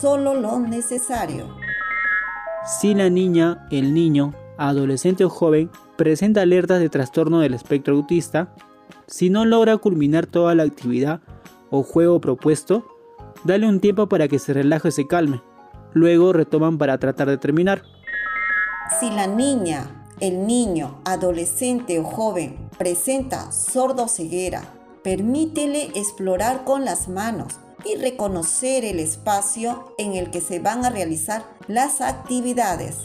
solo 0.00 0.32
lo 0.32 0.58
necesario. 0.60 1.54
Si 2.64 2.94
la 2.94 3.10
niña, 3.10 3.66
el 3.70 3.92
niño, 3.92 4.32
adolescente 4.56 5.26
o 5.26 5.28
joven 5.28 5.70
presenta 5.96 6.40
alertas 6.40 6.80
de 6.80 6.88
trastorno 6.88 7.40
del 7.40 7.52
espectro 7.52 7.94
autista, 7.94 8.54
si 9.06 9.28
no 9.28 9.44
logra 9.44 9.76
culminar 9.76 10.26
toda 10.26 10.54
la 10.54 10.62
actividad 10.62 11.20
o 11.68 11.82
juego 11.82 12.18
propuesto, 12.22 12.86
dale 13.44 13.68
un 13.68 13.78
tiempo 13.78 14.08
para 14.08 14.26
que 14.26 14.38
se 14.38 14.54
relaje 14.54 14.88
y 14.88 14.92
se 14.92 15.06
calme. 15.06 15.42
Luego 15.92 16.32
retoman 16.32 16.78
para 16.78 16.96
tratar 16.96 17.28
de 17.28 17.36
terminar. 17.36 17.82
Si 19.00 19.10
la 19.10 19.26
niña, 19.26 20.06
el 20.18 20.46
niño, 20.46 21.02
adolescente 21.04 21.98
o 21.98 22.04
joven 22.04 22.69
presenta 22.80 23.52
sordo 23.52 24.08
ceguera, 24.08 24.62
permítele 25.04 25.90
explorar 25.94 26.64
con 26.64 26.86
las 26.86 27.10
manos 27.10 27.60
y 27.84 27.96
reconocer 27.96 28.86
el 28.86 29.00
espacio 29.00 29.92
en 29.98 30.14
el 30.14 30.30
que 30.30 30.40
se 30.40 30.60
van 30.60 30.86
a 30.86 30.88
realizar 30.88 31.44
las 31.68 32.00
actividades. 32.00 32.96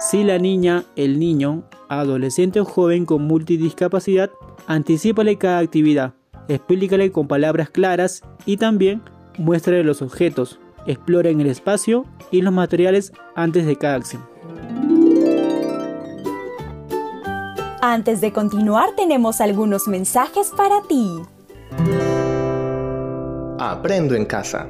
Si 0.00 0.24
la 0.24 0.38
niña, 0.38 0.86
el 0.96 1.18
niño, 1.18 1.64
adolescente 1.90 2.58
o 2.58 2.64
joven 2.64 3.04
con 3.04 3.24
multidiscapacidad, 3.24 4.30
anticipale 4.66 5.36
cada 5.36 5.58
actividad, 5.58 6.14
explícale 6.48 7.12
con 7.12 7.28
palabras 7.28 7.68
claras 7.68 8.22
y 8.46 8.56
también 8.56 9.02
muéstrale 9.36 9.84
los 9.84 10.00
objetos, 10.00 10.58
exploren 10.86 11.42
el 11.42 11.48
espacio 11.48 12.06
y 12.30 12.40
los 12.40 12.54
materiales 12.54 13.12
antes 13.36 13.66
de 13.66 13.76
cada 13.76 13.96
acción. 13.96 14.33
Antes 17.86 18.22
de 18.22 18.32
continuar 18.32 18.96
tenemos 18.96 19.42
algunos 19.42 19.88
mensajes 19.88 20.48
para 20.56 20.80
ti. 20.88 21.20
Aprendo 23.58 24.14
en 24.14 24.24
casa. 24.24 24.68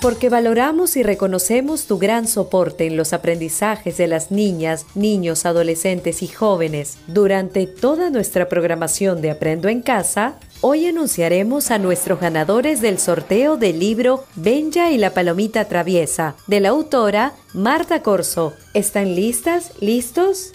Porque 0.00 0.30
valoramos 0.30 0.96
y 0.96 1.02
reconocemos 1.02 1.86
tu 1.86 1.98
gran 1.98 2.26
soporte 2.26 2.86
en 2.86 2.96
los 2.96 3.12
aprendizajes 3.12 3.98
de 3.98 4.06
las 4.06 4.30
niñas, 4.30 4.86
niños, 4.94 5.44
adolescentes 5.44 6.22
y 6.22 6.28
jóvenes 6.28 6.96
durante 7.08 7.66
toda 7.66 8.08
nuestra 8.08 8.48
programación 8.48 9.20
de 9.20 9.32
Aprendo 9.32 9.68
en 9.68 9.82
casa, 9.82 10.36
Hoy 10.64 10.86
anunciaremos 10.86 11.72
a 11.72 11.78
nuestros 11.78 12.20
ganadores 12.20 12.80
del 12.80 13.00
sorteo 13.00 13.56
del 13.56 13.80
libro 13.80 14.22
Benja 14.36 14.92
y 14.92 14.96
la 14.96 15.12
palomita 15.12 15.64
traviesa, 15.64 16.36
de 16.46 16.60
la 16.60 16.68
autora 16.68 17.32
Marta 17.52 18.00
Corso. 18.04 18.52
¿Están 18.72 19.16
listas? 19.16 19.72
¿Listos? 19.80 20.52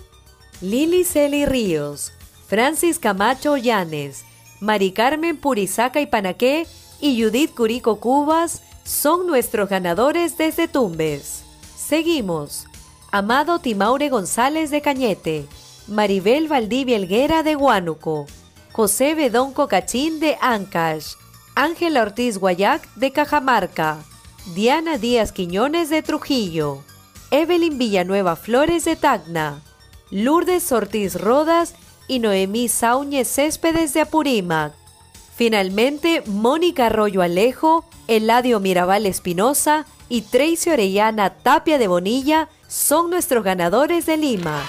Lili 0.62 1.04
Celi 1.04 1.46
Ríos, 1.46 2.14
Francis 2.48 3.00
Camacho 3.00 3.58
Llanes, 3.58 4.24
Mari 4.62 4.94
Carmen 4.94 5.36
Purizaca 5.36 6.00
y 6.00 6.06
Panaqué 6.06 6.66
y 7.02 7.22
Judith 7.22 7.54
Curico 7.54 8.00
Cubas 8.00 8.62
son 8.86 9.28
nuestros 9.28 9.68
ganadores 9.68 10.38
desde 10.38 10.70
Tumbes. 10.70 11.44
Seguimos. 11.76 12.66
Amado 13.12 13.60
Timaure 13.60 14.08
González 14.08 14.72
de 14.72 14.82
Cañete, 14.82 15.48
Maribel 15.90 16.48
Valdivia 16.48 16.96
Elguera 16.96 17.44
de 17.44 17.58
Huánuco, 17.58 18.26
José 18.78 19.16
Bedón 19.16 19.54
Cocachín 19.54 20.20
de 20.20 20.38
Ancash, 20.40 21.16
Ángela 21.56 22.04
Ortiz 22.04 22.38
Guayac 22.38 22.88
de 22.94 23.12
Cajamarca, 23.12 23.98
Diana 24.54 25.00
Díaz 25.00 25.32
Quiñones 25.32 25.90
de 25.90 26.04
Trujillo, 26.04 26.84
Evelyn 27.32 27.80
Villanueva 27.80 28.36
Flores 28.36 28.86
de 28.86 28.96
Tacna, 28.96 29.64
Lourdes 30.12 30.72
Ortiz 30.72 31.20
Rodas 31.20 31.74
y 32.08 32.20
Noemí 32.20 32.68
Sáuñez 32.68 33.28
Céspedes 33.28 33.96
de 33.96 34.02
Apurímac. 34.02 34.74
Finalmente, 35.36 36.22
Mónica 36.28 36.86
Arroyo 36.86 37.24
Alejo, 37.24 37.84
Eladio 38.08 38.60
Mirabal 38.60 39.08
Espinosa 39.08 39.88
y 40.08 40.22
Tracy 40.22 40.70
Orellana 40.70 41.32
Tapia 41.32 41.80
de 41.80 41.88
Bonilla 41.88 42.48
son 42.68 43.10
nuestros 43.10 43.44
ganadores 43.44 44.06
de 44.06 44.18
Lima. 44.18 44.62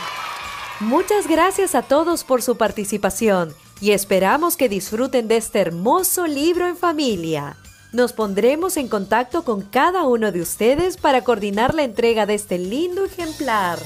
Muchas 0.81 1.29
gracias 1.29 1.75
a 1.75 1.83
todos 1.83 2.25
por 2.25 2.41
su 2.41 2.57
participación 2.57 3.55
y 3.81 3.93
esperamos 3.93 4.57
que 4.57 4.69
disfruten 4.69 5.29
de 5.29 5.37
este 5.37 5.61
hermoso 5.61 6.27
libro 6.27 6.67
en 6.67 6.77
familia. 6.77 7.57
Nos 7.93 8.13
pondremos 8.13 8.77
en 8.77 8.89
contacto 8.89 9.45
con 9.45 9.63
cada 9.63 10.05
uno 10.05 10.31
de 10.31 10.43
ustedes 10.43 10.97
para 10.97 11.23
coordinar 11.23 11.75
la 11.75 11.85
entrega 11.85 12.27
de 12.27 12.35
este 12.35 12.59
lindo 12.59 13.05
ejemplar. 13.05 13.79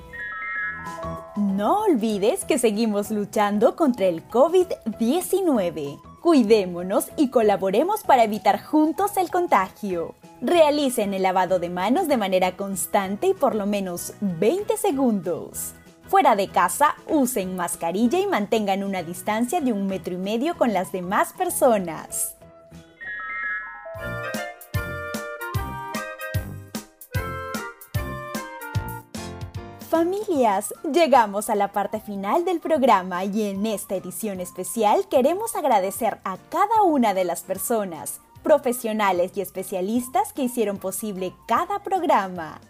No 1.36 1.82
olvides 1.82 2.44
que 2.44 2.58
seguimos 2.58 3.12
luchando 3.12 3.76
contra 3.76 4.06
el 4.06 4.28
COVID-19. 4.28 6.09
Cuidémonos 6.20 7.06
y 7.16 7.30
colaboremos 7.30 8.02
para 8.02 8.24
evitar 8.24 8.62
juntos 8.62 9.16
el 9.16 9.30
contagio. 9.30 10.14
Realicen 10.42 11.14
el 11.14 11.22
lavado 11.22 11.58
de 11.58 11.70
manos 11.70 12.08
de 12.08 12.18
manera 12.18 12.58
constante 12.58 13.28
y 13.28 13.34
por 13.34 13.54
lo 13.54 13.64
menos 13.64 14.12
20 14.20 14.76
segundos. 14.76 15.72
Fuera 16.08 16.36
de 16.36 16.48
casa, 16.48 16.94
usen 17.08 17.56
mascarilla 17.56 18.18
y 18.18 18.26
mantengan 18.26 18.84
una 18.84 19.02
distancia 19.02 19.62
de 19.62 19.72
un 19.72 19.86
metro 19.86 20.12
y 20.12 20.18
medio 20.18 20.58
con 20.58 20.74
las 20.74 20.92
demás 20.92 21.32
personas. 21.32 22.36
Familias, 29.90 30.72
llegamos 30.84 31.50
a 31.50 31.56
la 31.56 31.72
parte 31.72 31.98
final 31.98 32.44
del 32.44 32.60
programa 32.60 33.24
y 33.24 33.48
en 33.48 33.66
esta 33.66 33.96
edición 33.96 34.38
especial 34.38 35.08
queremos 35.08 35.56
agradecer 35.56 36.20
a 36.22 36.36
cada 36.48 36.84
una 36.84 37.12
de 37.12 37.24
las 37.24 37.42
personas 37.42 38.20
profesionales 38.44 39.32
y 39.34 39.40
especialistas 39.40 40.32
que 40.32 40.44
hicieron 40.44 40.78
posible 40.78 41.34
cada 41.48 41.80
programa. 41.80 42.60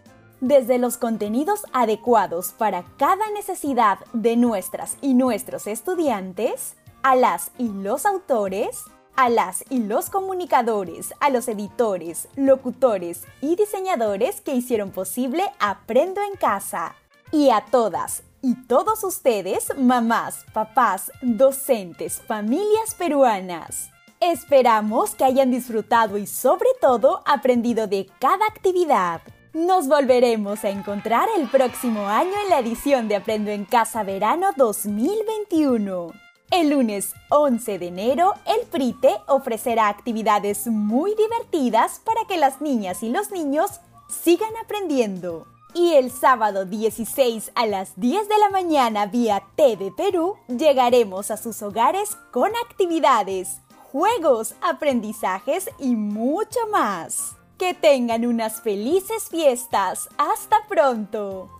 Desde 0.40 0.78
los 0.78 0.96
contenidos 0.96 1.66
adecuados 1.74 2.54
para 2.56 2.84
cada 2.96 3.30
necesidad 3.32 3.98
de 4.14 4.38
nuestras 4.38 4.96
y 5.02 5.12
nuestros 5.12 5.66
estudiantes, 5.66 6.76
a 7.02 7.16
las 7.16 7.50
y 7.58 7.68
los 7.68 8.06
autores, 8.06 8.84
a 9.14 9.28
las 9.28 9.62
y 9.68 9.80
los 9.80 10.08
comunicadores, 10.08 11.12
a 11.20 11.28
los 11.28 11.48
editores, 11.48 12.28
locutores 12.34 13.24
y 13.42 13.56
diseñadores 13.56 14.40
que 14.40 14.54
hicieron 14.54 14.90
posible 14.90 15.44
Aprendo 15.58 16.22
en 16.22 16.38
Casa. 16.38 16.94
Y 17.32 17.50
a 17.50 17.64
todas 17.70 18.24
y 18.42 18.54
todos 18.66 19.04
ustedes, 19.04 19.68
mamás, 19.76 20.44
papás, 20.52 21.12
docentes, 21.22 22.20
familias 22.26 22.94
peruanas. 22.98 23.90
Esperamos 24.18 25.14
que 25.14 25.24
hayan 25.24 25.50
disfrutado 25.50 26.18
y 26.18 26.26
sobre 26.26 26.68
todo 26.80 27.22
aprendido 27.26 27.86
de 27.86 28.08
cada 28.18 28.46
actividad. 28.46 29.20
Nos 29.52 29.88
volveremos 29.88 30.64
a 30.64 30.70
encontrar 30.70 31.28
el 31.36 31.48
próximo 31.48 32.06
año 32.08 32.32
en 32.42 32.50
la 32.50 32.58
edición 32.58 33.08
de 33.08 33.16
Aprendo 33.16 33.50
en 33.50 33.64
Casa 33.64 34.02
Verano 34.02 34.48
2021. 34.56 36.12
El 36.50 36.70
lunes 36.70 37.14
11 37.28 37.78
de 37.78 37.86
enero, 37.86 38.34
el 38.44 38.66
PRITE 38.66 39.18
ofrecerá 39.28 39.88
actividades 39.88 40.66
muy 40.66 41.14
divertidas 41.14 42.00
para 42.04 42.24
que 42.26 42.36
las 42.36 42.60
niñas 42.60 43.04
y 43.04 43.10
los 43.10 43.30
niños 43.30 43.80
sigan 44.08 44.50
aprendiendo. 44.62 45.46
Y 45.74 45.94
el 45.94 46.10
sábado 46.10 46.64
16 46.64 47.52
a 47.54 47.66
las 47.66 47.98
10 47.98 48.28
de 48.28 48.38
la 48.38 48.50
mañana 48.50 49.06
vía 49.06 49.42
TV 49.56 49.92
Perú, 49.96 50.36
llegaremos 50.48 51.30
a 51.30 51.36
sus 51.36 51.62
hogares 51.62 52.16
con 52.32 52.50
actividades 52.68 53.60
juegos, 53.92 54.54
aprendizajes 54.62 55.68
y 55.78 55.96
mucho 55.96 56.60
más. 56.70 57.36
Que 57.58 57.74
tengan 57.74 58.24
unas 58.24 58.62
felices 58.62 59.28
fiestas. 59.28 60.08
Hasta 60.16 60.56
pronto. 60.68 61.59